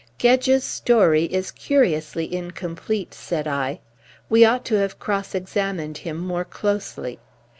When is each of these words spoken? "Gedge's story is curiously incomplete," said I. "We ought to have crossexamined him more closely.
"Gedge's 0.17 0.63
story 0.63 1.25
is 1.25 1.51
curiously 1.51 2.33
incomplete," 2.33 3.13
said 3.13 3.45
I. 3.45 3.81
"We 4.29 4.43
ought 4.43 4.65
to 4.65 4.75
have 4.79 4.97
crossexamined 4.97 5.97
him 5.97 6.17
more 6.17 6.43
closely. 6.43 7.19